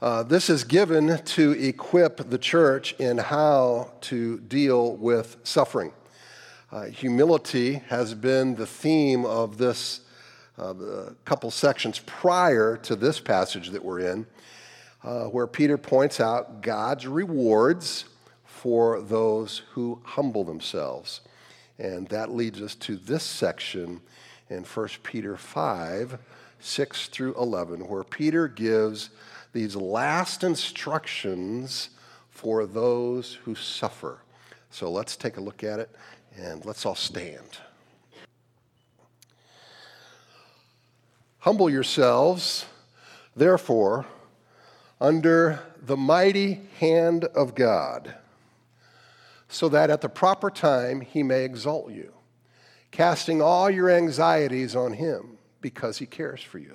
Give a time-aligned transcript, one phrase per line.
[0.00, 5.92] Uh, this is given to equip the church in how to deal with suffering.
[6.70, 10.02] Uh, humility has been the theme of this
[10.56, 10.72] uh,
[11.24, 14.24] couple sections prior to this passage that we're in,
[15.02, 18.04] uh, where Peter points out God's rewards
[18.44, 21.22] for those who humble themselves.
[21.76, 24.00] And that leads us to this section
[24.48, 26.18] in 1 Peter 5
[26.60, 29.10] 6 through 11, where Peter gives
[29.58, 31.90] these last instructions
[32.30, 34.20] for those who suffer.
[34.70, 35.90] So let's take a look at it
[36.36, 37.58] and let's all stand.
[41.40, 42.66] Humble yourselves,
[43.34, 44.06] therefore,
[45.00, 48.14] under the mighty hand of God,
[49.48, 52.12] so that at the proper time he may exalt you,
[52.92, 56.74] casting all your anxieties on him because he cares for you.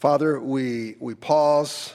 [0.00, 1.92] Father, we, we pause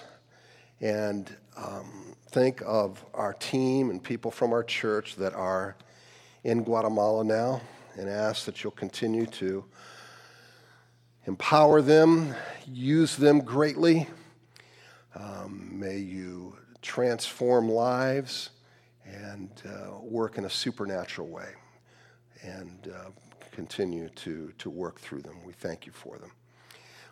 [0.80, 5.76] and um, think of our team and people from our church that are
[6.44, 7.62] in Guatemala now
[7.98, 9.66] and ask that you'll continue to
[11.26, 12.36] empower them,
[12.68, 14.08] use them greatly.
[15.16, 18.52] Um, may you transform lives
[19.04, 21.54] and uh, work in a supernatural way
[22.44, 23.10] and uh,
[23.52, 25.38] continue to, to work through them.
[25.44, 26.30] We thank you for them.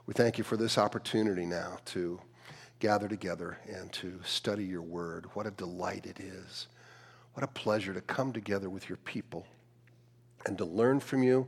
[0.06, 2.20] We thank you for this opportunity now to
[2.80, 5.28] gather together and to study your word.
[5.34, 6.68] What a delight it is.
[7.36, 9.48] What a pleasure to come together with your people
[10.46, 11.48] and to learn from you,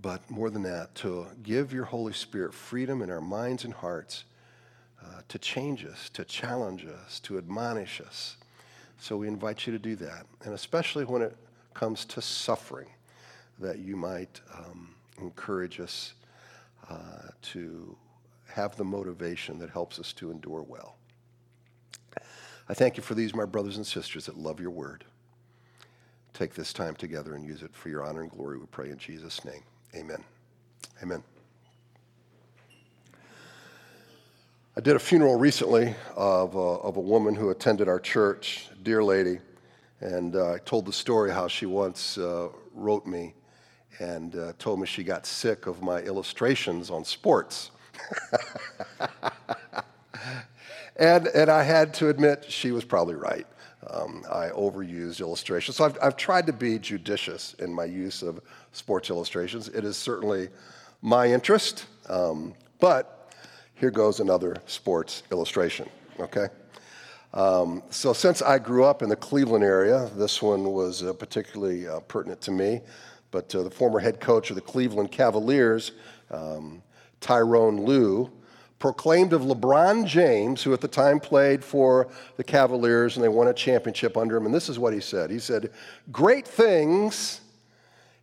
[0.00, 4.22] but more than that, to give your Holy Spirit freedom in our minds and hearts
[5.04, 8.36] uh, to change us, to challenge us, to admonish us.
[9.00, 11.36] So we invite you to do that, and especially when it
[11.74, 12.88] comes to suffering,
[13.58, 16.14] that you might um, encourage us
[16.88, 17.96] uh, to
[18.48, 20.96] have the motivation that helps us to endure well.
[22.68, 25.04] I thank you for these, my brothers and sisters that love your word
[26.38, 28.58] take this time together and use it for your honor and glory.
[28.58, 29.62] We pray in Jesus' name.
[29.94, 30.22] Amen.
[31.02, 31.22] Amen.
[34.76, 39.02] I did a funeral recently of a, of a woman who attended our church, dear
[39.02, 39.40] lady,
[40.00, 43.34] and uh, I told the story how she once uh, wrote me
[43.98, 47.70] and uh, told me she got sick of my illustrations on sports.
[50.96, 53.46] and, and I had to admit she was probably right
[53.90, 55.76] um, I overused illustrations.
[55.76, 58.40] So I've, I've tried to be judicious in my use of
[58.72, 59.68] sports illustrations.
[59.68, 60.48] It is certainly
[61.00, 63.32] my interest, um, but
[63.74, 65.88] here goes another sports illustration,
[66.18, 66.48] okay?
[67.32, 71.86] Um, so since I grew up in the Cleveland area, this one was uh, particularly
[71.86, 72.80] uh, pertinent to me.
[73.30, 75.92] But uh, the former head coach of the Cleveland Cavaliers,
[76.30, 76.82] um,
[77.20, 78.30] Tyronn Lue,
[78.78, 83.48] proclaimed of LeBron James, who at the time played for the Cavaliers and they won
[83.48, 84.46] a championship under him.
[84.46, 85.70] And this is what he said He said,
[86.12, 87.40] Great things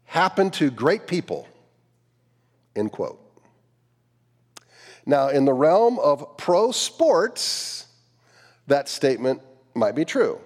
[0.06, 1.48] happen to great people,
[2.76, 3.22] end quote.
[5.06, 7.88] Now, in the realm of pro sports,
[8.68, 9.42] that statement
[9.76, 10.40] might be true.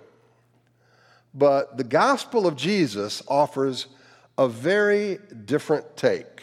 [1.33, 3.87] But the gospel of Jesus offers
[4.39, 6.41] a very different take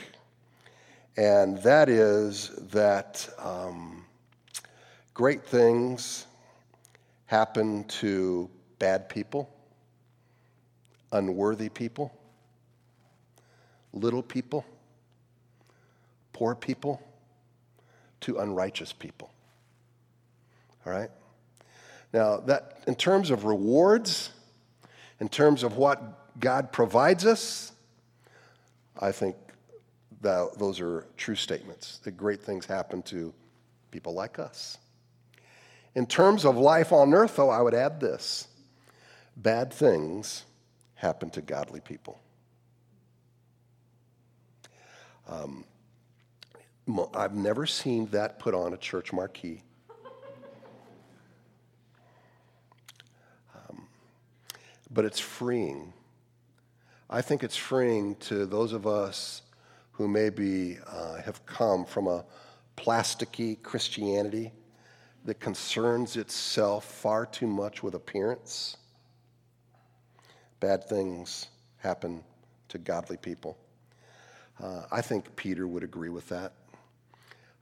[1.16, 4.04] and that is that um,
[5.14, 6.26] great things
[7.24, 9.48] happen to bad people,
[11.10, 12.12] unworthy people,
[13.94, 14.66] little people,
[16.34, 17.00] poor people,
[18.20, 19.30] to unrighteous people.
[20.84, 21.10] All right?
[22.12, 24.32] Now, that in terms of rewards,
[25.18, 27.72] in terms of what God provides us,
[28.98, 29.36] I think
[30.22, 33.34] that those are true statements, that great things happen to
[33.90, 34.78] people like us.
[35.94, 38.48] In terms of life on earth, though, I would add this
[39.36, 40.44] bad things
[40.94, 42.20] happen to godly people.
[45.28, 45.64] Um,
[47.14, 49.62] I've never seen that put on a church marquee.
[53.54, 53.88] Um,
[54.90, 55.92] but it's freeing.
[57.08, 59.42] I think it's freeing to those of us
[59.92, 62.24] who maybe uh, have come from a
[62.76, 64.52] plasticky Christianity
[65.24, 68.76] that concerns itself far too much with appearance,
[70.58, 72.24] bad things happen
[72.68, 73.56] to godly people.
[74.60, 76.54] Uh, I think Peter would agree with that.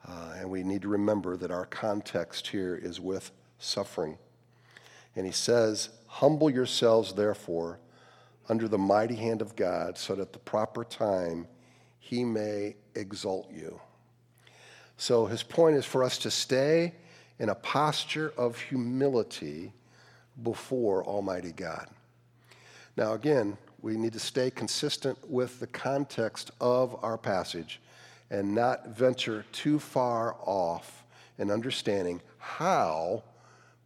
[0.08, 4.16] Uh, and we need to remember that our context here is with suffering.
[5.16, 7.78] And he says, Humble yourselves, therefore,
[8.48, 11.46] under the mighty hand of God, so that at the proper time
[11.98, 13.80] he may exalt you.
[14.96, 16.94] So his point is for us to stay
[17.38, 19.72] in a posture of humility
[20.42, 21.88] before Almighty God.
[22.96, 27.80] Now, again, we need to stay consistent with the context of our passage
[28.30, 31.04] and not venture too far off
[31.38, 33.22] in understanding how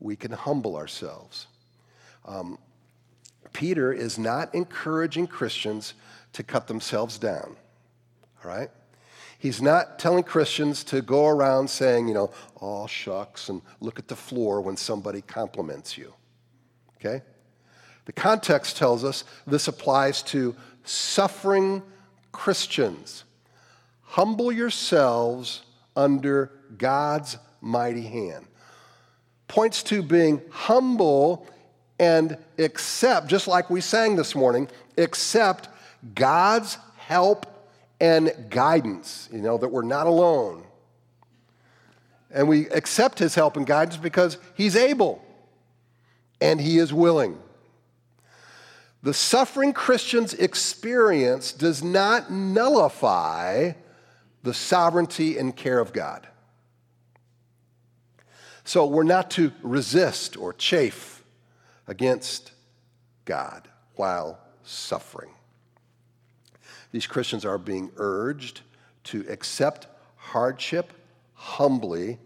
[0.00, 1.46] we can humble ourselves.
[2.25, 2.58] Um,
[3.53, 5.95] Peter is not encouraging Christians
[6.33, 7.56] to cut themselves down,
[8.45, 8.71] all right?
[9.39, 14.09] He's not telling Christians to go around saying, you know, oh, shucks, and look at
[14.09, 16.12] the floor when somebody compliments you.
[16.97, 17.23] Okay?
[18.06, 21.83] The context tells us this applies to suffering
[22.33, 23.25] Christians.
[24.03, 25.62] Humble yourselves
[25.95, 28.47] under God's mighty hand.
[29.47, 31.47] Points to being humble
[31.99, 35.69] and accept, just like we sang this morning, accept
[36.15, 37.47] God's help
[38.00, 40.65] and guidance, you know, that we're not alone.
[42.31, 45.25] And we accept his help and guidance because he's able
[46.41, 47.39] and he is willing.
[49.03, 53.73] The suffering Christian's experience does not nullify
[54.43, 56.27] the sovereignty and care of God.
[58.65, 61.18] So we're not to resist or chafe
[61.88, 62.52] against
[63.25, 65.31] God while suffering.
[66.93, 68.61] These Christians are being urged
[69.05, 70.93] to accept hardship
[71.35, 72.19] humbly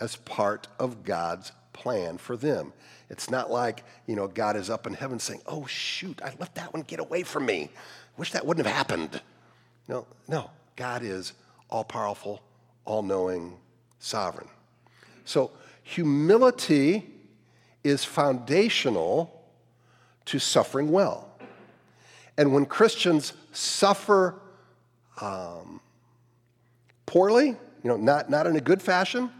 [0.00, 2.72] as part of God's plan for them.
[3.10, 6.54] It's not like, you know, God is up in heaven saying, oh, shoot, I let
[6.54, 7.70] that one get away from me.
[8.16, 9.20] Wish that wouldn't have happened.
[9.88, 10.50] No, no.
[10.76, 11.32] God is
[11.68, 12.40] all powerful,
[12.84, 13.56] all knowing,
[13.98, 14.48] sovereign.
[15.24, 15.50] So,
[15.82, 17.06] humility
[17.82, 19.44] is foundational
[20.26, 21.28] to suffering well.
[22.36, 24.40] And when Christians suffer
[25.20, 25.80] um,
[27.06, 29.30] poorly, you know, not, not in a good fashion,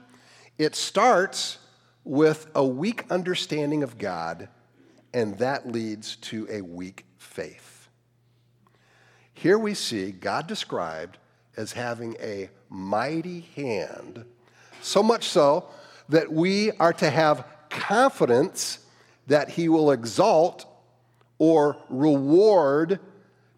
[0.59, 1.59] it starts
[2.05, 4.49] with a weak understanding of God,
[5.15, 7.89] and that leads to a weak faith.
[9.35, 11.19] Here we see God described
[11.57, 14.25] as having a mighty hand,
[14.83, 15.69] so much so
[16.09, 18.81] that we are to have confidence
[19.29, 20.67] that He will exalt
[21.39, 23.01] or reward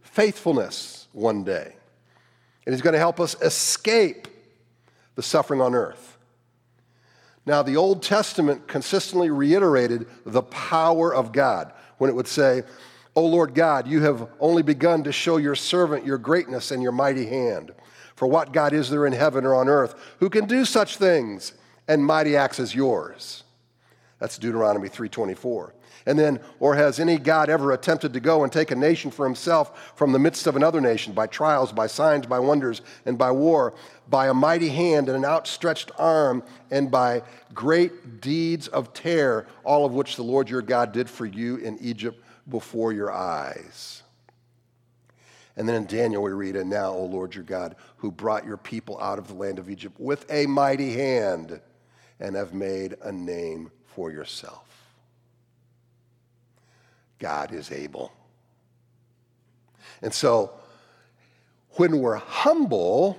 [0.03, 1.75] faithfulness one day.
[2.65, 4.29] And He's going to help us escape
[5.15, 6.19] the suffering on earth.
[7.45, 12.63] Now, the Old Testament consistently reiterated the power of God when it would say,
[13.15, 16.93] O Lord God, you have only begun to show your servant your greatness and your
[16.93, 17.73] mighty hand.
[18.15, 21.53] For what God is there in heaven or on earth who can do such things
[21.89, 23.43] and mighty acts as yours?
[24.23, 25.75] That's Deuteronomy 324.
[26.07, 29.27] And then, or has any God ever attempted to go and take a nation for
[29.27, 33.33] himself from the midst of another nation by trials, by signs, by wonders, and by
[33.33, 33.75] war,
[34.09, 39.85] by a mighty hand and an outstretched arm, and by great deeds of terror, all
[39.85, 44.05] of which the Lord your God did for you in Egypt before your eyes?
[45.57, 48.57] And then in Daniel, we read, And now, O Lord your God, who brought your
[48.57, 51.61] people out of the land of Egypt with a mighty hand
[52.21, 54.65] and have made a name for yourself.
[57.19, 58.13] God is able.
[60.03, 60.53] And so,
[61.77, 63.19] when we're humble,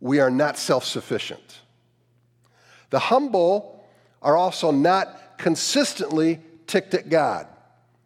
[0.00, 1.60] we are not self sufficient.
[2.90, 3.84] The humble
[4.20, 7.46] are also not consistently ticked at God.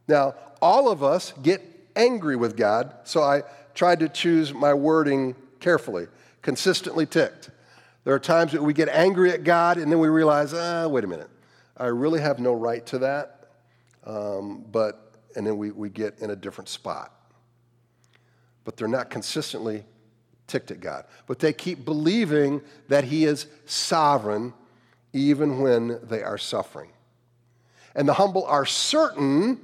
[0.07, 1.63] Now, all of us get
[1.97, 3.43] angry with God, so I
[3.75, 6.07] tried to choose my wording carefully.
[6.43, 7.51] Consistently ticked.
[8.05, 11.05] There are times that we get angry at God and then we realize, ah, wait
[11.05, 11.31] a minute,
[11.77, 13.35] I really have no right to that
[14.07, 17.13] um, but and then we, we get in a different spot.
[18.65, 19.85] But they're not consistently
[20.47, 21.07] ticked at God.
[21.27, 24.55] But they keep believing that He is sovereign
[25.13, 26.91] even when they are suffering.
[27.95, 29.59] And the humble are certain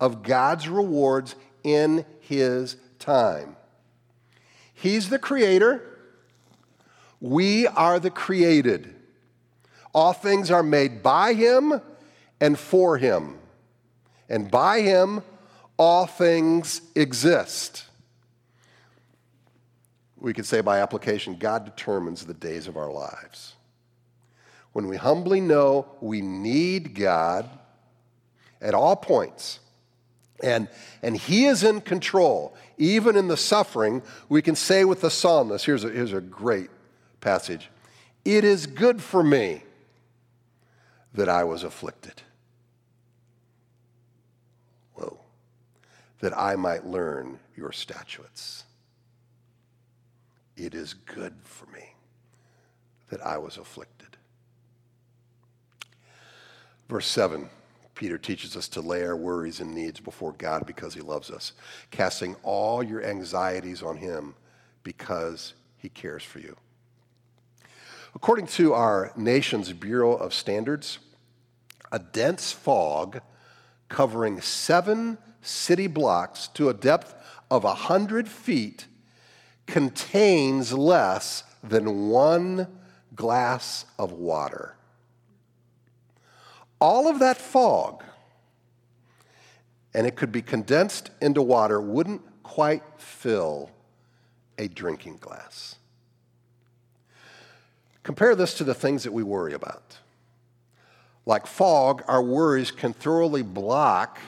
[0.00, 3.56] of God's rewards in His time.
[4.74, 5.82] He's the creator,
[7.20, 8.93] we are the created.
[9.94, 11.80] All things are made by Him
[12.40, 13.38] and for Him
[14.28, 15.22] and by him
[15.76, 17.84] all things exist.
[20.16, 23.56] we could say by application, God determines the days of our lives.
[24.72, 27.48] When we humbly know we need God
[28.62, 29.60] at all points,
[30.42, 30.68] and,
[31.02, 35.66] and He is in control, even in the suffering, we can say with the psalmist
[35.66, 36.70] here's a, here's a great
[37.20, 37.68] passage
[38.24, 39.62] It is good for me
[41.14, 42.22] that I was afflicted.
[44.94, 45.18] Whoa.
[46.20, 48.64] That I might learn your statutes.
[50.56, 51.94] It is good for me
[53.10, 54.16] that I was afflicted.
[56.88, 57.48] Verse 7.
[57.94, 61.52] Peter teaches us to lay our worries and needs before God because he loves us,
[61.92, 64.34] casting all your anxieties on him
[64.82, 66.56] because he cares for you.
[68.14, 70.98] According to our nation's Bureau of Standards,
[71.90, 73.20] a dense fog
[73.88, 77.14] covering seven city blocks to a depth
[77.50, 78.86] of 100 feet
[79.66, 82.66] contains less than one
[83.14, 84.74] glass of water
[86.84, 88.04] all of that fog,
[89.94, 93.70] and it could be condensed into water, wouldn't quite fill
[94.58, 95.76] a drinking glass.
[98.04, 99.98] Compare this to the things that we worry about.
[101.26, 104.18] Like fog, our worries can thoroughly block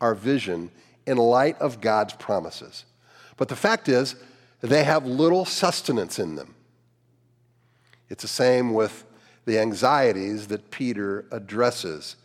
[0.00, 0.70] our vision
[1.04, 2.84] in light of God's promises.
[3.36, 4.14] But the fact is,
[4.60, 6.54] they have little sustenance in them.
[8.08, 9.04] It's the same with
[9.44, 12.16] the anxieties that Peter addresses.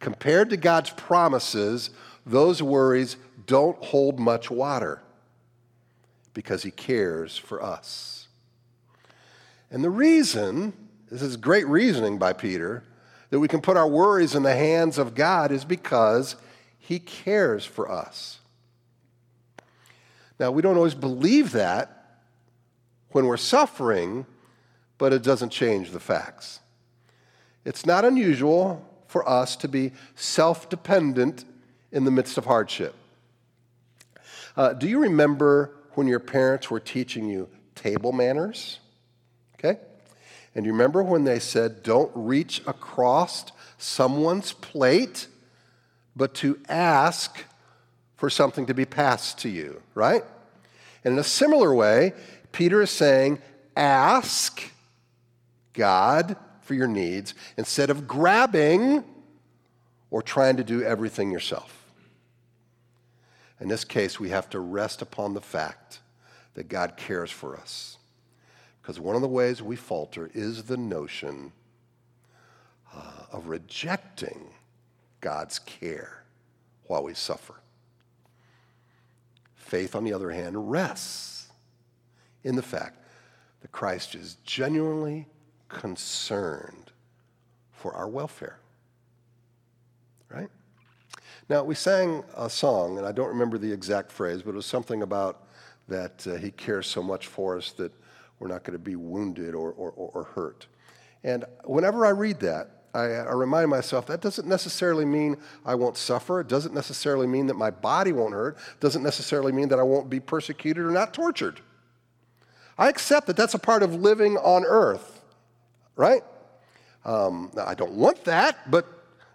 [0.00, 1.90] Compared to God's promises,
[2.26, 5.00] those worries don't hold much water
[6.34, 8.17] because he cares for us.
[9.70, 10.72] And the reason,
[11.10, 12.82] this is great reasoning by Peter,
[13.30, 16.36] that we can put our worries in the hands of God is because
[16.78, 18.40] he cares for us.
[20.40, 22.20] Now, we don't always believe that
[23.10, 24.24] when we're suffering,
[24.96, 26.60] but it doesn't change the facts.
[27.64, 31.44] It's not unusual for us to be self dependent
[31.92, 32.94] in the midst of hardship.
[34.56, 38.80] Uh, do you remember when your parents were teaching you table manners?
[39.58, 39.80] Okay?
[40.54, 43.46] And you remember when they said, don't reach across
[43.76, 45.26] someone's plate,
[46.16, 47.44] but to ask
[48.16, 50.24] for something to be passed to you, right?
[51.04, 52.12] And in a similar way,
[52.50, 53.40] Peter is saying,
[53.76, 54.62] ask
[55.72, 59.04] God for your needs instead of grabbing
[60.10, 61.92] or trying to do everything yourself.
[63.60, 66.00] In this case, we have to rest upon the fact
[66.54, 67.97] that God cares for us.
[68.88, 71.52] Because one of the ways we falter is the notion
[72.96, 74.48] uh, of rejecting
[75.20, 76.24] God's care
[76.86, 77.60] while we suffer.
[79.56, 81.48] Faith, on the other hand, rests
[82.42, 83.04] in the fact
[83.60, 85.26] that Christ is genuinely
[85.68, 86.90] concerned
[87.72, 88.58] for our welfare.
[90.30, 90.48] Right?
[91.50, 94.64] Now, we sang a song, and I don't remember the exact phrase, but it was
[94.64, 95.46] something about
[95.88, 97.92] that uh, He cares so much for us that
[98.38, 100.66] we're not going to be wounded or, or, or hurt.
[101.24, 105.96] And whenever I read that, I, I, remind myself that doesn't necessarily mean I won't
[105.96, 106.40] suffer.
[106.40, 108.56] It doesn't necessarily mean that my body won't hurt.
[108.56, 111.60] It doesn't necessarily mean that I won't be persecuted or not tortured.
[112.78, 115.18] I accept that that's a part of living on earth
[115.98, 116.22] right?
[117.04, 118.86] Um, I don't want that, but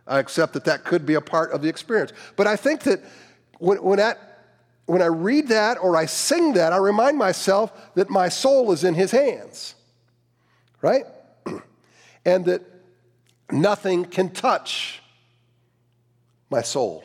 [0.08, 2.12] I accept that that could be a part of the experience.
[2.36, 3.02] But I think that
[3.60, 4.33] when, when, that,
[4.86, 8.84] when I read that or I sing that, I remind myself that my soul is
[8.84, 9.76] in his hands,
[10.82, 11.06] right?
[12.26, 12.62] and that
[13.52, 15.02] nothing can touch
[16.50, 17.04] my soul,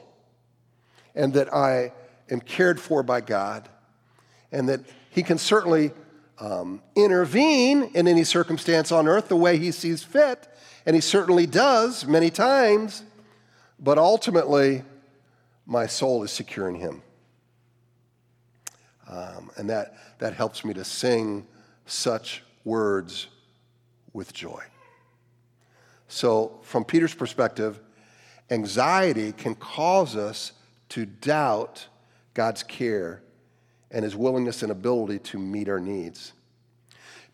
[1.15, 1.93] and that I
[2.31, 3.69] am cared for by God,
[4.53, 4.81] and that
[5.11, 5.93] he can certainly
[6.39, 10.49] um, intervene in any circumstance on earth the way he sees fit,
[10.85, 13.05] and he certainly does many times,
[13.79, 14.83] but ultimately,
[15.65, 17.03] my soul is secure in him.
[19.09, 21.47] Um, and that, that helps me to sing
[21.87, 23.29] such words
[24.13, 24.63] with joy.
[26.09, 27.81] So, from Peter's perspective,
[28.51, 30.53] anxiety can cause us
[30.91, 31.87] to doubt
[32.35, 33.23] God's care
[33.91, 36.33] and his willingness and ability to meet our needs.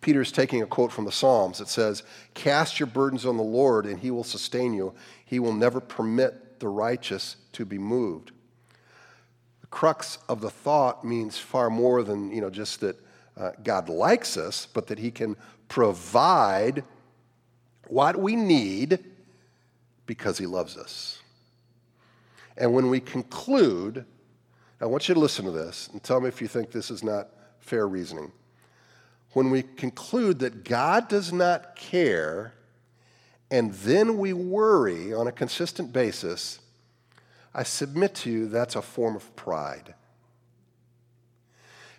[0.00, 1.60] Peter's taking a quote from the Psalms.
[1.60, 2.02] It says,
[2.34, 4.92] Cast your burdens on the Lord, and he will sustain you.
[5.24, 8.32] He will never permit the righteous to be moved.
[9.74, 12.96] Crux of the thought means far more than you know, just that
[13.36, 16.84] uh, God likes us, but that he can provide
[17.88, 19.00] what we need
[20.06, 21.18] because he loves us.
[22.56, 24.04] And when we conclude
[24.80, 27.02] I want you to listen to this and tell me if you think this is
[27.02, 27.28] not
[27.58, 28.30] fair reasoning.
[29.32, 32.52] when we conclude that God does not care
[33.50, 36.60] and then we worry on a consistent basis,
[37.54, 39.94] I submit to you that's a form of pride.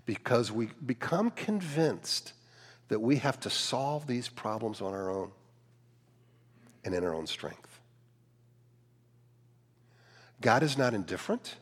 [0.05, 2.33] Because we become convinced
[2.89, 5.31] that we have to solve these problems on our own
[6.83, 7.79] and in our own strength.
[10.41, 11.55] God is not indifferent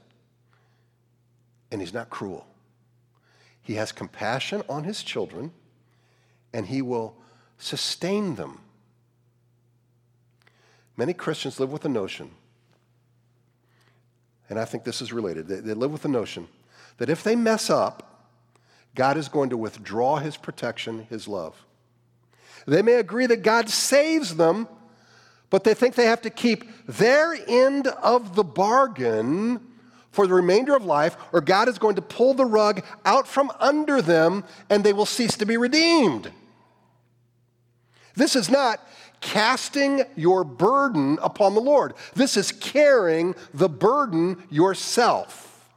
[1.71, 2.47] and He's not cruel.
[3.61, 5.51] He has compassion on His children
[6.51, 7.15] and He will
[7.57, 8.59] sustain them.
[10.97, 12.31] Many Christians live with the notion,
[14.53, 16.47] and I think this is related, they, they live with the notion
[16.97, 18.29] that if they mess up,
[18.93, 21.55] God is going to withdraw His protection, His love.
[22.67, 24.67] They may agree that God saves them,
[25.49, 29.59] but they think they have to keep their end of the bargain
[30.11, 33.51] for the remainder of life, or God is going to pull the rug out from
[33.59, 36.31] under them and they will cease to be redeemed.
[38.13, 38.87] This is not
[39.23, 41.93] casting your burden upon the Lord.
[42.13, 45.69] This is carrying the burden yourself.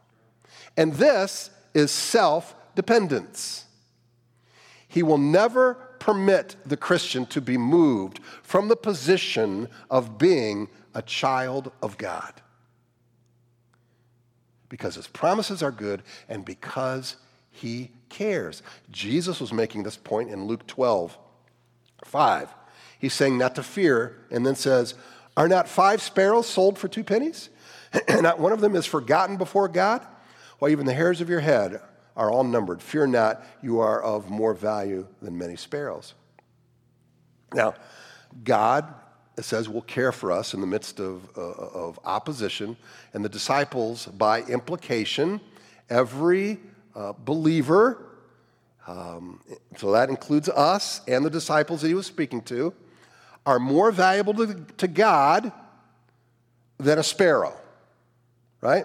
[0.77, 3.65] And this is self dependence.
[4.89, 11.03] He will never permit the Christian to be moved from the position of being a
[11.03, 12.33] child of God.
[14.69, 17.17] Because his promises are good and because
[17.51, 18.63] he cares.
[18.91, 21.17] Jesus was making this point in Luke 12,
[22.05, 22.55] 5.
[22.99, 24.95] He's saying not to fear, and then says,
[25.37, 27.51] Are not five sparrows sold for two pennies?
[28.09, 30.07] and not one of them is forgotten before God?
[30.59, 31.81] Why, even the hairs of your head
[32.17, 32.83] are all numbered.
[32.83, 36.15] Fear not, you are of more value than many sparrows.
[37.53, 37.75] Now,
[38.43, 38.93] God,
[39.37, 42.77] it says, will care for us in the midst of, uh, of opposition.
[43.13, 45.41] And the disciples, by implication,
[45.91, 46.59] every
[46.95, 48.03] uh, believer,
[48.87, 49.41] um,
[49.77, 52.73] so that includes us and the disciples that he was speaking to,
[53.47, 55.53] are more valuable to, to God
[56.79, 57.57] than a sparrow,
[58.61, 58.85] right?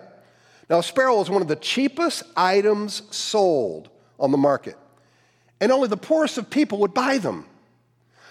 [0.70, 4.78] Now, a sparrow is one of the cheapest items sold on the market,
[5.60, 7.46] and only the poorest of people would buy them.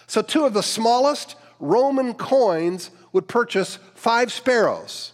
[0.07, 5.13] So, two of the smallest Roman coins would purchase five sparrows.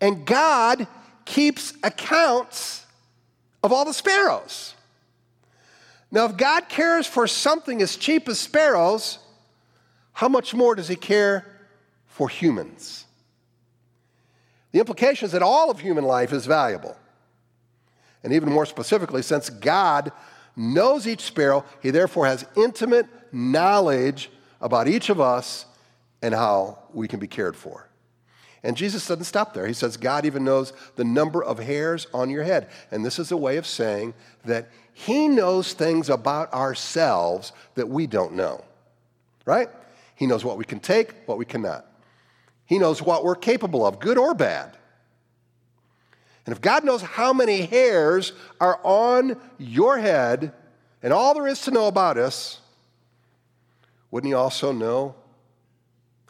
[0.00, 0.86] And God
[1.24, 2.86] keeps accounts
[3.62, 4.74] of all the sparrows.
[6.10, 9.18] Now, if God cares for something as cheap as sparrows,
[10.16, 11.44] how much more does he care
[12.06, 13.04] for humans?
[14.72, 16.96] The implication is that all of human life is valuable.
[18.24, 20.10] And even more specifically, since God
[20.56, 25.66] knows each sparrow, he therefore has intimate knowledge about each of us
[26.22, 27.86] and how we can be cared for.
[28.62, 29.66] And Jesus doesn't stop there.
[29.66, 32.70] He says, God even knows the number of hairs on your head.
[32.90, 34.14] And this is a way of saying
[34.46, 38.64] that He knows things about ourselves that we don't know,
[39.44, 39.68] right?
[40.16, 41.86] He knows what we can take, what we cannot.
[42.64, 44.76] He knows what we're capable of, good or bad.
[46.44, 50.52] And if God knows how many hairs are on your head
[51.02, 52.60] and all there is to know about us,
[54.10, 55.14] wouldn't He also know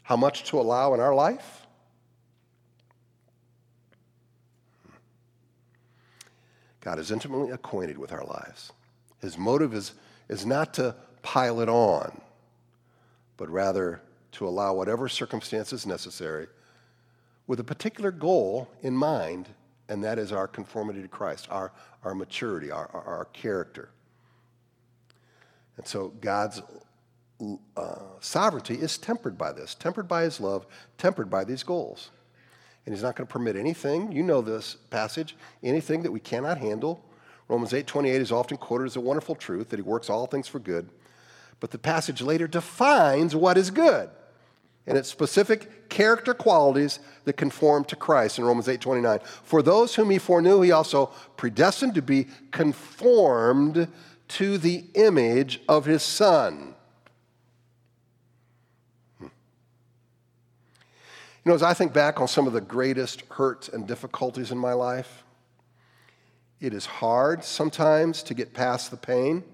[0.03, 1.67] how much to allow in our life?
[6.81, 8.73] God is intimately acquainted with our lives.
[9.21, 9.93] His motive is,
[10.29, 12.21] is not to pile it on,
[13.37, 14.01] but rather
[14.33, 16.47] to allow whatever circumstances necessary
[17.47, 19.49] with a particular goal in mind,
[19.89, 21.73] and that is our conformity to Christ, our,
[22.03, 23.91] our maturity, our, our, our character.
[25.77, 26.63] And so God's
[27.77, 30.67] uh, sovereignty is tempered by this, tempered by his love,
[30.99, 32.11] tempered by these goals.
[32.85, 36.59] And he's not going to permit anything, you know this passage, anything that we cannot
[36.59, 37.05] handle.
[37.49, 40.59] Romans 8:28 is often quoted as a wonderful truth that he works all things for
[40.59, 40.89] good
[41.61, 44.11] but the passage later defines what is good
[44.87, 49.21] and its specific character qualities that conform to Christ in Romans 8:29.
[49.43, 53.89] For those whom he foreknew, he also predestined to be conformed
[54.29, 56.75] to the image of his son.
[59.19, 59.25] Hmm.
[61.45, 64.59] You know, as I think back on some of the greatest hurts and difficulties in
[64.59, 65.25] my life,
[66.61, 69.45] it is hard sometimes to get past the pain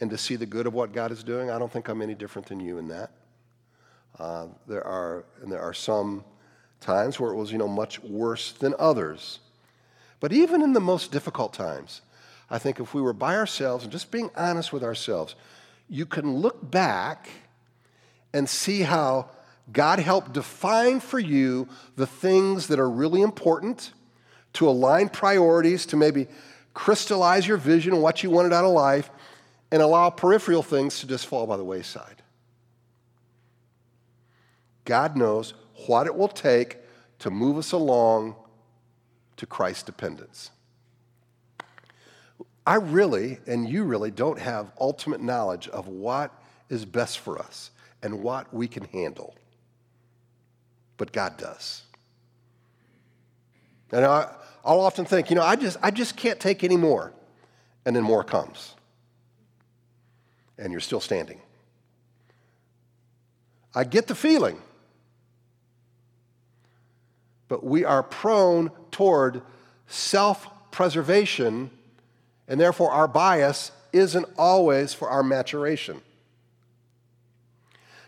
[0.00, 1.50] and to see the good of what God is doing.
[1.50, 3.10] I don't think I'm any different than you in that.
[4.18, 6.24] Uh, there are and there are some
[6.80, 9.40] times where it was you know much worse than others.
[10.20, 12.00] But even in the most difficult times,
[12.50, 15.34] I think if we were by ourselves and just being honest with ourselves,
[15.88, 17.28] you can look back
[18.32, 19.30] and see how
[19.72, 23.92] God helped define for you the things that are really important,
[24.54, 26.28] to align priorities, to maybe
[26.72, 29.10] crystallize your vision and what you wanted out of life
[29.70, 32.22] and allow peripheral things to just fall by the wayside.
[34.84, 35.54] God knows
[35.86, 36.78] what it will take
[37.18, 38.36] to move us along
[39.36, 40.50] to Christ dependence.
[42.66, 46.32] I really, and you really, don't have ultimate knowledge of what
[46.68, 47.70] is best for us
[48.02, 49.34] and what we can handle.
[50.96, 51.82] But God does.
[53.92, 54.32] And I,
[54.64, 57.12] will often think, you know, I just, I just can't take any more.
[57.84, 58.75] And then more comes.
[60.58, 61.40] And you're still standing.
[63.74, 64.58] I get the feeling.
[67.48, 69.42] But we are prone toward
[69.86, 71.70] self preservation,
[72.48, 76.00] and therefore our bias isn't always for our maturation.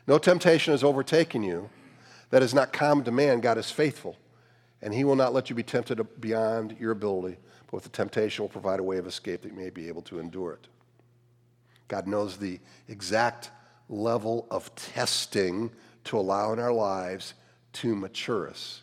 [0.07, 1.69] No temptation has overtaken you
[2.31, 3.41] that is not common to man.
[3.41, 4.17] God is faithful,
[4.83, 8.43] and He will not let you be tempted beyond your ability, but with the temptation
[8.43, 10.67] will provide a way of escape that you may be able to endure it.
[11.88, 13.51] God knows the exact
[13.88, 15.70] level of testing
[16.05, 17.35] to allow in our lives
[17.74, 18.83] to mature us.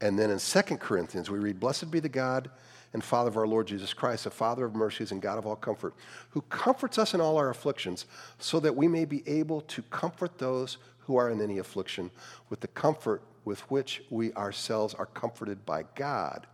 [0.00, 2.50] And then in 2 Corinthians, we read, Blessed be the God
[2.92, 5.56] and Father of our Lord Jesus Christ, the Father of mercies and God of all
[5.56, 5.94] comfort,
[6.30, 8.06] who comforts us in all our afflictions,
[8.38, 12.10] so that we may be able to comfort those who are in any affliction
[12.48, 16.46] with the comfort with which we ourselves are comforted by God.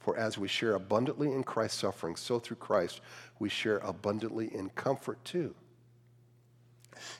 [0.00, 3.00] For as we share abundantly in Christ's suffering, so through Christ
[3.38, 5.54] we share abundantly in comfort too.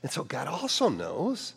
[0.03, 1.55] And so God also knows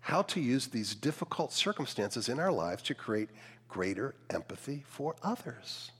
[0.00, 3.28] how to use these difficult circumstances in our lives to create
[3.68, 5.90] greater empathy for others.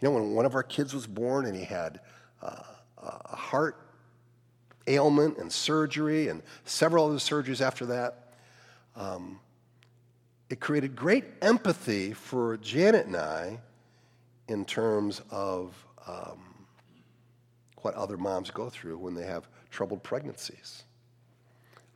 [0.00, 2.00] You know, when one of our kids was born and he had
[2.42, 2.62] uh,
[3.02, 3.76] a heart
[4.86, 8.32] ailment and surgery and several other surgeries after that,
[8.96, 9.38] um,
[10.52, 13.58] it created great empathy for Janet and I
[14.48, 15.74] in terms of
[16.06, 16.66] um,
[17.78, 20.82] what other moms go through when they have troubled pregnancies.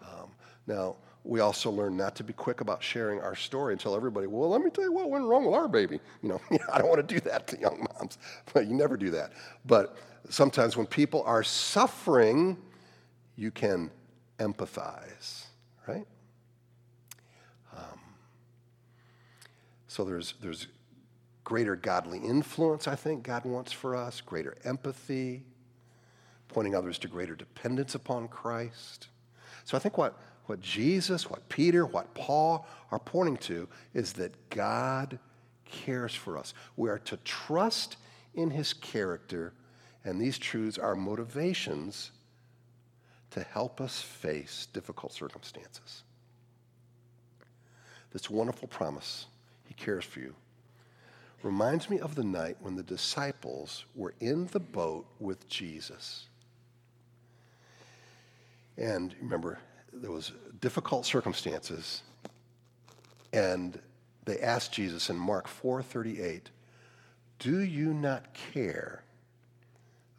[0.01, 0.31] Um,
[0.66, 4.27] now, we also learned not to be quick about sharing our story and tell everybody,
[4.27, 6.01] well, let me tell you what went wrong with our baby.
[6.23, 6.40] You know,
[6.73, 8.16] I don't want to do that to young moms,
[8.55, 9.33] but you never do that.
[9.66, 9.99] But
[10.31, 12.57] sometimes when people are suffering,
[13.37, 13.90] you can
[14.38, 15.45] empathize,
[15.87, 16.07] right?
[17.77, 18.01] Um,
[19.96, 20.66] so there's, there's
[21.42, 25.42] greater godly influence, I think God wants for us, greater empathy,
[26.48, 29.09] pointing others to greater dependence upon Christ.
[29.64, 34.50] So I think what what Jesus, what Peter, what Paul are pointing to is that
[34.50, 35.18] God
[35.64, 36.52] cares for us.
[36.76, 37.96] We are to trust
[38.35, 39.54] in his character,
[40.04, 42.12] and these truths are motivations
[43.30, 46.04] to help us face difficult circumstances.
[48.12, 49.26] This wonderful promise,
[49.77, 50.35] cares for you,
[51.43, 56.27] reminds me of the night when the disciples were in the boat with Jesus.
[58.77, 59.59] And remember,
[59.93, 62.03] there was difficult circumstances,
[63.33, 63.81] and
[64.25, 66.51] they asked Jesus in Mark 4:38,
[67.39, 69.05] "Do you not care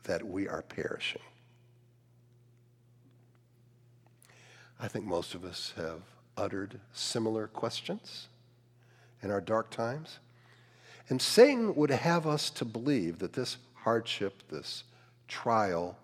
[0.04, 1.22] that we are perishing?"
[4.80, 6.04] I think most of us have
[6.36, 8.28] uttered similar questions
[9.22, 10.20] in our dark times.
[11.10, 14.84] And Satan would have us to believe that this hardship, this
[15.28, 15.98] trial,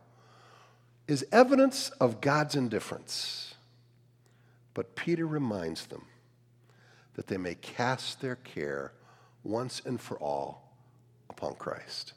[1.07, 3.55] is evidence of God's indifference.
[4.73, 6.05] But Peter reminds them
[7.15, 8.93] that they may cast their care
[9.43, 10.73] once and for all
[11.29, 12.13] upon Christ.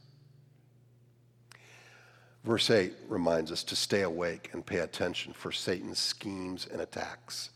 [2.44, 7.50] Verse 8 reminds us to stay awake and pay attention for Satan's schemes and attacks.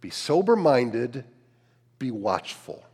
[0.00, 1.24] Be sober minded,
[2.02, 2.84] be watchful.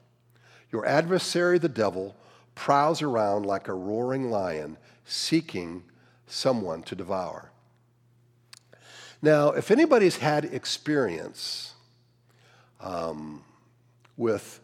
[0.70, 2.14] Your adversary, the devil,
[2.54, 5.82] prowls around like a roaring lion, seeking
[6.26, 7.50] someone to devour.
[9.22, 11.74] Now, if anybody's had experience
[12.80, 13.42] um,
[14.16, 14.60] with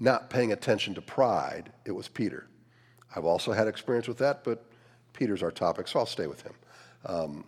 [0.00, 2.46] not paying attention to pride, it was Peter.
[3.14, 4.64] I've also had experience with that, but
[5.12, 6.54] Peter's our topic, so I'll stay with him.
[7.04, 7.44] Um,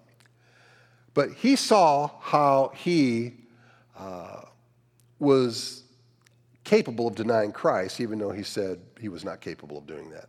[1.14, 3.33] but he saw how he
[3.99, 4.42] uh,
[5.18, 5.86] was
[6.67, 10.29] capable of denying Christ, even though he said he was not capable of doing that.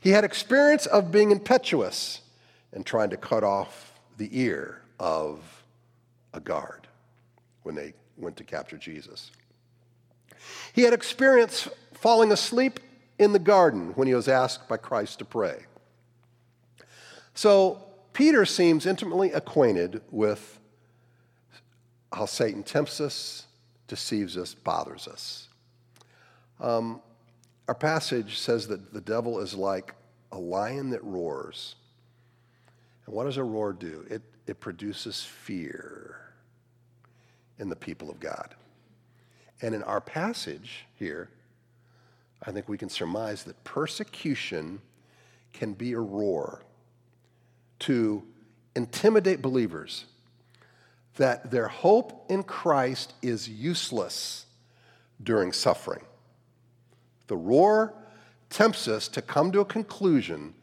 [0.00, 2.20] He had experience of being impetuous
[2.72, 5.40] and trying to cut off the ear of
[6.34, 6.88] a guard
[7.62, 9.30] when they went to capture Jesus.
[10.72, 12.80] He had experience falling asleep
[13.18, 15.66] in the garden when he was asked by Christ to pray.
[17.34, 20.58] So Peter seems intimately acquainted with
[22.12, 23.46] how Satan tempts us,
[23.90, 25.48] deceives us, bothers us.
[26.60, 27.02] Um,
[27.68, 29.94] Our passage says that the devil is like
[30.32, 31.74] a lion that roars.
[33.04, 34.06] And what does a roar do?
[34.08, 36.20] It, it produces fear
[37.58, 38.54] in the people of God.
[39.60, 41.28] And in our passage here,
[42.46, 44.80] I think we can surmise that persecution
[45.52, 46.62] can be a roar
[47.80, 48.22] to
[48.74, 50.06] intimidate believers
[51.20, 54.46] that their hope in Christ is useless
[55.22, 56.00] during suffering.
[57.26, 57.92] The roar
[58.48, 60.54] tempts us to come to a conclusion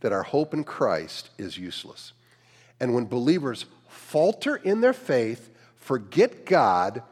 [0.00, 2.14] that our hope in Christ is useless.
[2.80, 7.02] And when believers falter in their faith, forget God,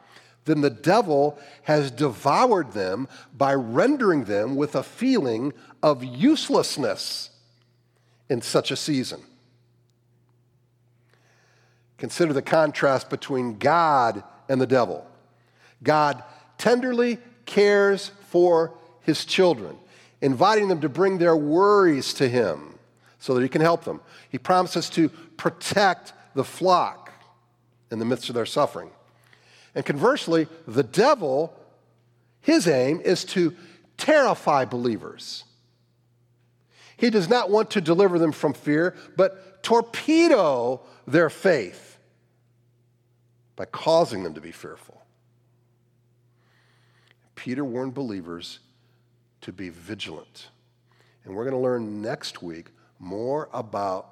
[0.46, 7.28] then the devil has devoured them by rendering them with a feeling of uselessness
[8.30, 9.20] in such a season.
[11.98, 15.06] Consider the contrast between God and the devil.
[15.82, 16.22] God
[16.58, 19.76] tenderly cares for his children,
[20.20, 22.78] inviting them to bring their worries to him
[23.18, 24.00] so that he can help them.
[24.30, 27.12] He promises to protect the flock
[27.90, 28.90] in the midst of their suffering.
[29.74, 31.52] And conversely, the devil,
[32.40, 33.54] his aim is to
[33.96, 35.44] terrify believers.
[36.96, 41.98] He does not want to deliver them from fear, but torpedo their faith
[43.56, 45.04] by causing them to be fearful.
[47.34, 48.60] Peter warned believers
[49.40, 50.50] to be vigilant.
[51.24, 52.68] And we're going to learn next week
[53.00, 54.10] more about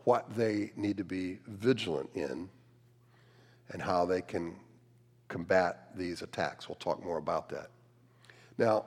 [0.00, 2.50] what they need to be vigilant in
[3.70, 4.54] and how they can
[5.28, 6.68] combat these attacks.
[6.68, 7.70] We'll talk more about that.
[8.58, 8.84] Now,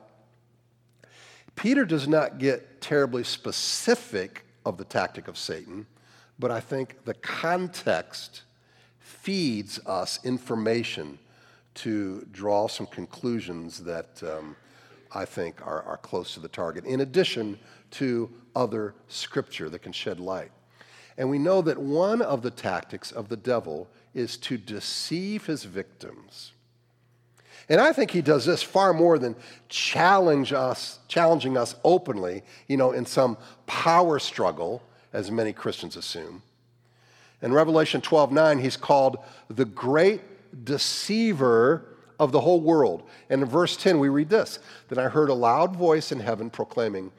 [1.56, 5.86] Peter does not get terribly specific of the tactic of Satan,
[6.38, 8.44] but I think the context
[9.00, 11.18] feeds us information
[11.76, 14.56] to draw some conclusions that um,
[15.14, 17.58] I think are, are close to the target, in addition
[17.92, 20.52] to other scripture that can shed light.
[21.18, 25.64] And we know that one of the tactics of the devil is to deceive his
[25.64, 26.52] victims.
[27.70, 29.36] And I think he does this far more than
[29.68, 36.44] challenge us, challenging us openly, you know, in some power struggle, as many Christians assume.
[37.42, 39.18] In Revelation 12 9, he's called
[39.50, 40.22] the great
[40.66, 41.86] deceiver
[42.20, 43.04] of the whole world.
[43.30, 46.50] And in verse 10, we read this Then I heard a loud voice in heaven
[46.50, 47.12] proclaiming,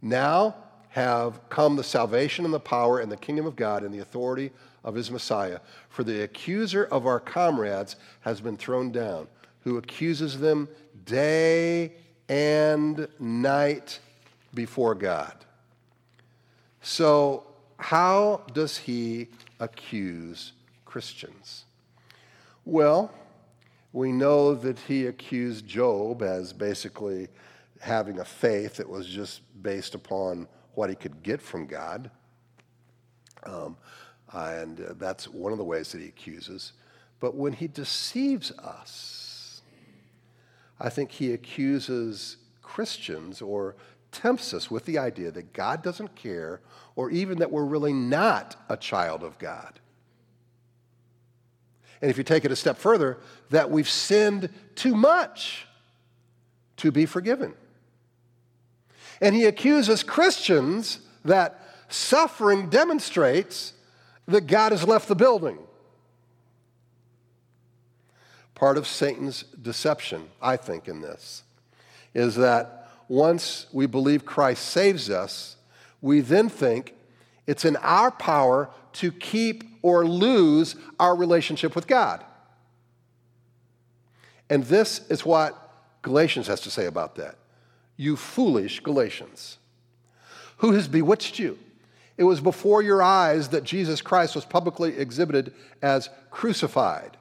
[0.00, 0.54] Now
[0.90, 4.50] have come the salvation and the power and the kingdom of God and the authority
[4.84, 5.60] of his Messiah.
[5.90, 9.28] For the accuser of our comrades has been thrown down,
[9.60, 10.68] who accuses them
[11.04, 11.92] day
[12.28, 14.00] and night
[14.54, 15.34] before God.
[16.82, 17.46] So,
[17.78, 19.28] how does he
[19.60, 20.52] accuse
[20.84, 21.64] Christians?
[22.64, 23.12] Well,
[23.92, 27.28] we know that he accused Job as basically
[27.80, 32.10] having a faith that was just based upon what he could get from God.
[33.44, 33.76] Um,
[34.32, 36.72] and uh, that's one of the ways that he accuses.
[37.20, 39.27] But when he deceives us,
[40.80, 43.76] I think he accuses Christians or
[44.12, 46.60] tempts us with the idea that God doesn't care
[46.96, 49.80] or even that we're really not a child of God.
[52.00, 53.18] And if you take it a step further,
[53.50, 55.66] that we've sinned too much
[56.76, 57.54] to be forgiven.
[59.20, 63.72] And he accuses Christians that suffering demonstrates
[64.26, 65.58] that God has left the building.
[68.58, 71.44] Part of Satan's deception, I think, in this
[72.12, 75.56] is that once we believe Christ saves us,
[76.00, 76.94] we then think
[77.46, 82.24] it's in our power to keep or lose our relationship with God.
[84.50, 85.56] And this is what
[86.02, 87.36] Galatians has to say about that.
[87.96, 89.58] You foolish Galatians,
[90.56, 91.58] who has bewitched you?
[92.16, 97.17] It was before your eyes that Jesus Christ was publicly exhibited as crucified.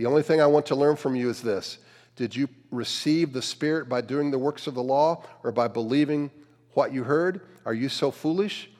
[0.00, 1.76] The only thing I want to learn from you is this
[2.16, 6.30] Did you receive the Spirit by doing the works of the law or by believing
[6.72, 7.42] what you heard?
[7.66, 8.70] Are you so foolish?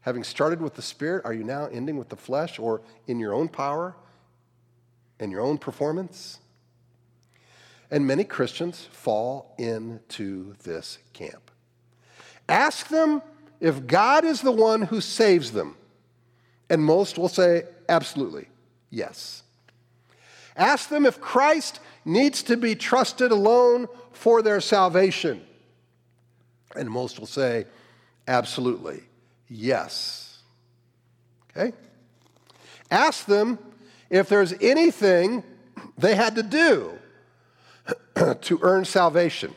[0.00, 3.32] Having started with the Spirit, are you now ending with the flesh or in your
[3.32, 3.94] own power
[5.20, 6.40] and your own performance?
[7.88, 11.52] And many Christians fall into this camp.
[12.48, 13.22] Ask them
[13.60, 15.76] if God is the one who saves them.
[16.68, 18.48] And most will say, absolutely,
[18.90, 19.43] yes.
[20.56, 25.42] Ask them if Christ needs to be trusted alone for their salvation.
[26.76, 27.66] And most will say,
[28.28, 29.02] absolutely,
[29.48, 30.42] Yes.
[31.50, 31.72] Okay?
[32.90, 33.58] Ask them
[34.10, 35.42] if there's anything
[35.96, 36.98] they had to do
[38.40, 39.54] to earn salvation.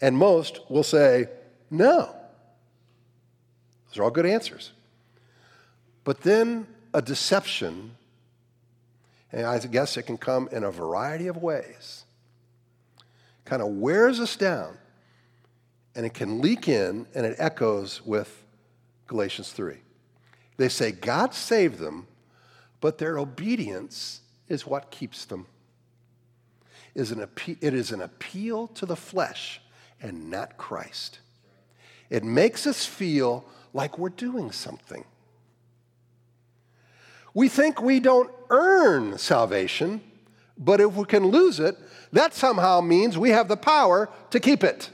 [0.00, 1.26] And most will say,
[1.70, 2.14] no.
[3.88, 4.72] Those are all good answers.
[6.04, 7.96] But then a deception,
[9.32, 12.04] and I guess it can come in a variety of ways,
[13.44, 14.76] kind of wears us down,
[15.94, 18.44] and it can leak in and it echoes with
[19.06, 19.76] Galatians 3.
[20.56, 22.06] They say God saved them,
[22.80, 25.46] but their obedience is what keeps them.
[26.94, 27.08] It
[27.74, 29.60] is an appeal to the flesh
[30.02, 31.20] and not Christ.
[32.08, 35.04] It makes us feel like we're doing something.
[37.34, 40.00] We think we don't earn salvation,
[40.58, 41.76] but if we can lose it,
[42.12, 44.90] that somehow means we have the power to keep it.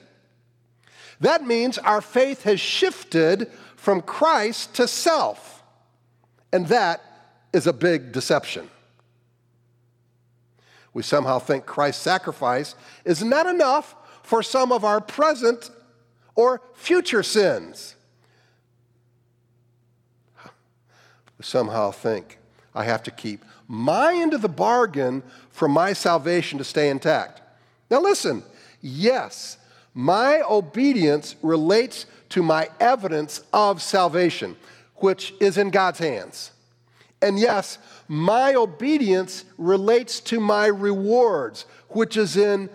[1.21, 5.63] That means our faith has shifted from Christ to self.
[6.53, 7.03] And that
[7.53, 8.69] is a big deception.
[10.93, 15.71] We somehow think Christ's sacrifice is not enough for some of our present
[16.35, 17.95] or future sins.
[20.45, 22.39] We somehow think
[22.75, 27.41] I have to keep my end of the bargain for my salvation to stay intact.
[27.91, 28.43] Now, listen,
[28.81, 29.59] yes,
[29.95, 34.57] my obedience relates to my evidence of salvation,
[34.97, 36.53] which is in God's hands.
[37.23, 42.69] And yes, my obedience relates to my rewards, which is in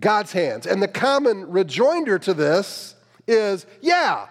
[0.00, 0.66] God's hands.
[0.66, 2.94] And the common rejoinder to this
[3.26, 4.26] is yeah,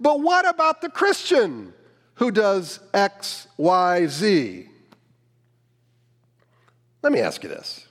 [0.00, 1.72] but what about the Christian
[2.16, 4.68] who does X, Y, Z?
[7.02, 7.86] Let me ask you this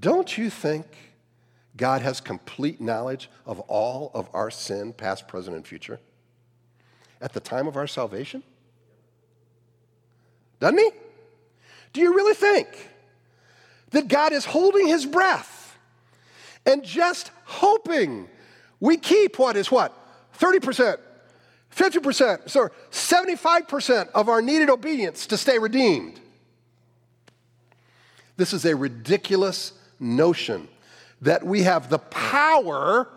[0.00, 0.86] Don't you think
[1.76, 6.00] God has complete knowledge of all of our sin, past, present, and future,
[7.20, 8.42] at the time of our salvation?
[10.60, 10.90] Doesn't he?
[11.92, 12.68] Do you really think
[13.90, 15.76] that God is holding his breath
[16.66, 18.28] and just hoping
[18.80, 19.92] we keep what is what?
[20.38, 20.98] 30%,
[21.74, 26.20] 50%, so 75% of our needed obedience to stay redeemed.
[28.36, 30.68] This is a ridiculous notion
[31.20, 33.08] that we have the power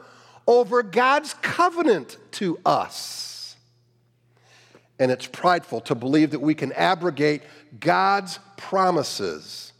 [0.47, 3.55] over God's covenant to us.
[4.99, 7.43] And it's prideful to believe that we can abrogate
[7.79, 9.73] God's promises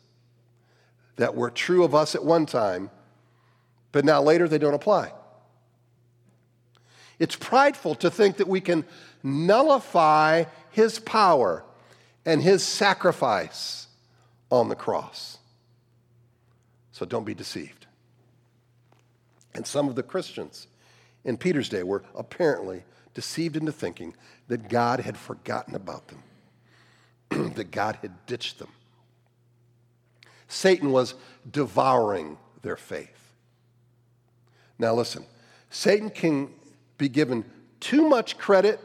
[1.15, 2.91] that were true of us at one time,
[3.91, 5.11] but now later they don't apply.
[7.19, 8.85] It's prideful to think that we can
[9.23, 11.63] nullify his power
[12.25, 13.87] and his sacrifice
[14.51, 15.37] on the cross.
[16.91, 17.85] So don't be deceived.
[19.53, 20.67] And some of the Christians
[21.25, 24.15] in Peter's day were apparently deceived into thinking
[24.47, 28.69] that God had forgotten about them, that God had ditched them.
[30.47, 31.15] Satan was
[31.49, 33.33] devouring their faith.
[34.79, 35.25] Now, listen,
[35.69, 36.49] Satan can
[36.97, 37.45] be given
[37.79, 38.79] too much credit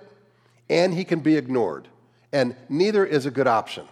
[0.68, 1.88] and he can be ignored,
[2.32, 3.86] and neither is a good option.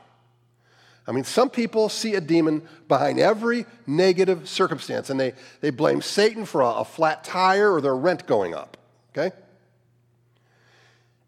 [1.07, 6.03] I mean, some people see a demon behind every negative circumstance and they, they blame
[6.03, 8.77] Satan for a, a flat tire or their rent going up,
[9.11, 9.35] okay?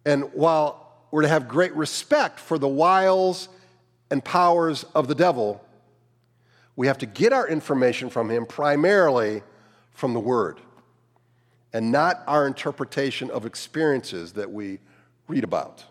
[0.04, 3.48] And while we're to have great respect for the wiles
[4.10, 5.64] and powers of the devil,
[6.76, 9.42] we have to get our information from him primarily
[9.92, 10.60] from the Word
[11.72, 14.78] and not our interpretation of experiences that we
[15.28, 15.84] read about.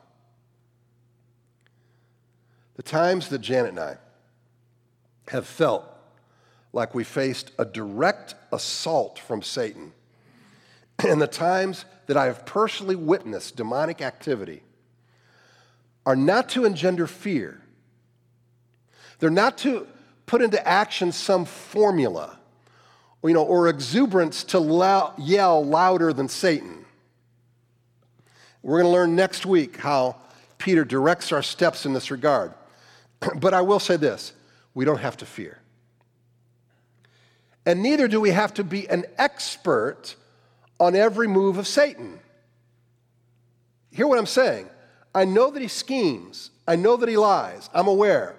[2.76, 3.98] The times that Janet and I
[5.30, 5.86] have felt
[6.74, 9.94] like we faced a direct assault from Satan,
[11.08, 14.63] and the times that I have personally witnessed demonic activity,
[16.06, 17.62] are not to engender fear.
[19.20, 19.88] They're not to
[20.26, 22.40] put into action some formula or,
[23.24, 24.60] you know, or exuberance to
[25.18, 26.86] yell louder than Satan.
[28.64, 30.18] We're going to learn next week how
[30.58, 32.54] Peter directs our steps in this regard.
[33.36, 34.34] but I will say this
[34.74, 35.60] we don't have to fear.
[37.66, 40.15] And neither do we have to be an expert
[40.80, 42.19] on every move of Satan.
[43.92, 44.67] Hear what I'm saying.
[45.13, 48.36] I know that he schemes, I know that he lies, I'm aware.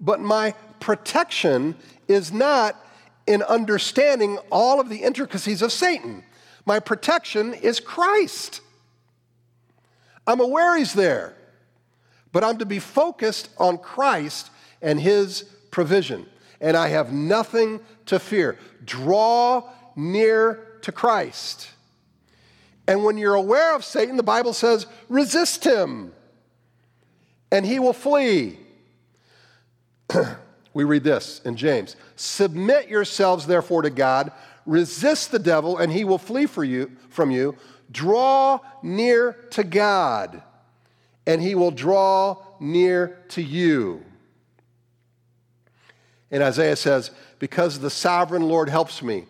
[0.00, 1.74] But my protection
[2.06, 2.80] is not
[3.26, 6.24] in understanding all of the intricacies of Satan.
[6.64, 8.60] My protection is Christ.
[10.26, 11.36] I'm aware he's there
[12.36, 14.50] but I'm to be focused on Christ
[14.82, 16.26] and his provision.
[16.60, 18.58] And I have nothing to fear.
[18.84, 19.66] Draw
[19.96, 21.70] near to Christ.
[22.86, 26.12] And when you're aware of Satan, the Bible says, resist him,
[27.50, 28.58] and he will flee.
[30.76, 34.30] we read this in James Submit yourselves, therefore, to God,
[34.66, 37.56] resist the devil and he will flee for you, from you.
[37.90, 40.42] Draw near to God
[41.26, 44.04] and he will draw near to you.
[46.30, 49.24] And Isaiah says, Because the sovereign Lord helps me,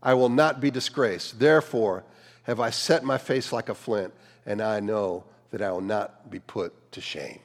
[0.00, 1.40] I will not be disgraced.
[1.40, 2.04] Therefore,
[2.44, 4.14] have I set my face like a flint,
[4.46, 7.40] and I know that I will not be put to shame.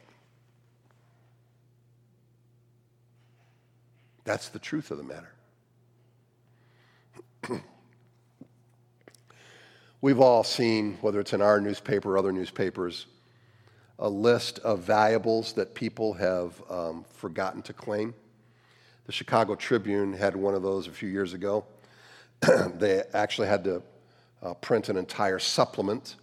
[4.24, 5.34] That's the truth of the matter.
[10.02, 13.08] We've all seen, whether it's in our newspaper or other newspapers,
[14.00, 18.14] a list of valuables that people have um, forgotten to claim.
[19.06, 21.66] The Chicago Tribune had one of those a few years ago.
[22.76, 23.84] they actually had to
[24.42, 26.16] uh, print an entire supplement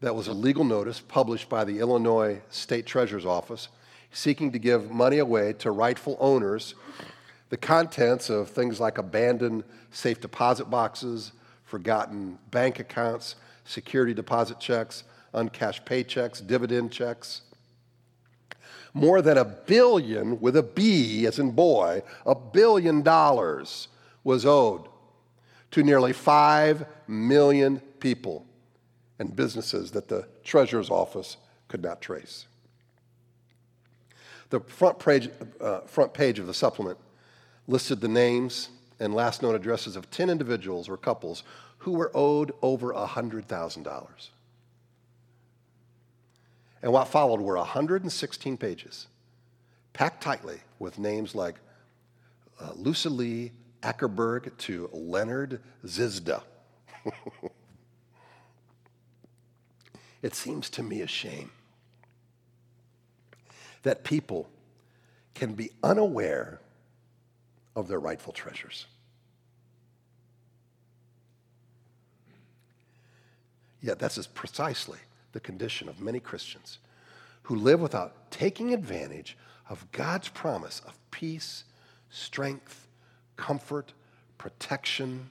[0.00, 3.68] that was a legal notice published by the Illinois State Treasurer's Office
[4.12, 6.74] seeking to give money away to rightful owners.
[7.50, 11.32] The contents of things like abandoned safe deposit boxes,
[11.64, 17.42] forgotten bank accounts, security deposit checks, uncashed paychecks, dividend checks.
[18.94, 23.88] More than a billion, with a B as in boy, a billion dollars
[24.24, 24.88] was owed
[25.72, 28.46] to nearly 5 million people
[29.18, 31.36] and businesses that the treasurer's office
[31.68, 32.46] could not trace.
[34.50, 35.28] The front page,
[35.60, 36.98] uh, front page of the supplement
[37.66, 38.70] listed the names
[39.00, 41.42] and last known addresses of 10 individuals or couples
[41.78, 44.28] who were owed over $100,000.
[46.82, 49.08] And what followed were 116 pages,
[49.92, 51.56] packed tightly with names like
[52.60, 56.42] uh, Lucy Lee Ackerberg to Leonard Zizda.
[60.22, 61.50] it seems to me a shame
[63.86, 64.48] that people
[65.32, 66.60] can be unaware
[67.76, 68.86] of their rightful treasures.
[73.80, 74.98] Yet, that's precisely
[75.30, 76.78] the condition of many Christians
[77.44, 79.38] who live without taking advantage
[79.70, 81.62] of God's promise of peace,
[82.10, 82.88] strength,
[83.36, 83.92] comfort,
[84.36, 85.30] protection,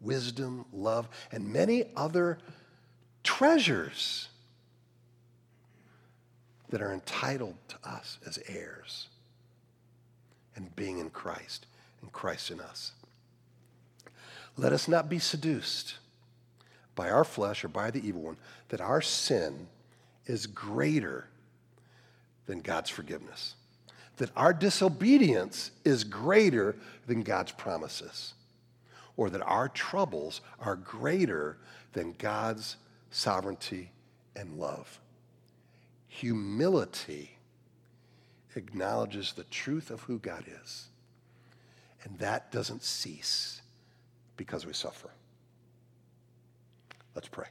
[0.00, 2.38] wisdom, love, and many other
[3.24, 4.28] treasures
[6.70, 9.08] that are entitled to us as heirs
[10.54, 11.66] and being in Christ
[12.02, 12.92] and Christ in us.
[14.56, 15.94] Let us not be seduced
[16.94, 18.36] by our flesh or by the evil one
[18.68, 19.68] that our sin
[20.26, 21.28] is greater
[22.46, 23.54] than God's forgiveness,
[24.16, 26.74] that our disobedience is greater
[27.06, 28.34] than God's promises,
[29.16, 31.56] or that our troubles are greater
[31.92, 32.76] than God's
[33.10, 33.92] sovereignty
[34.34, 34.98] and love.
[36.18, 37.38] Humility
[38.56, 40.88] acknowledges the truth of who God is,
[42.02, 43.62] and that doesn't cease
[44.36, 45.10] because we suffer.
[47.14, 47.46] Let's pray.